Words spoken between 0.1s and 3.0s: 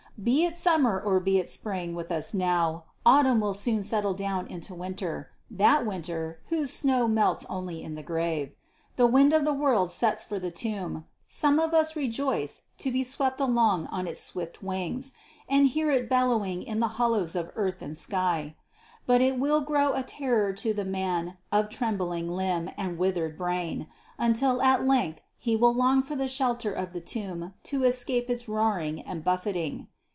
"Be it summer or be it spring with us now,